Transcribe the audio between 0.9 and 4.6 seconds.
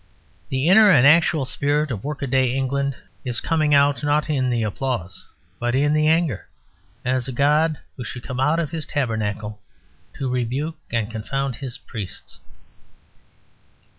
actual spirit of workaday England is coming out not in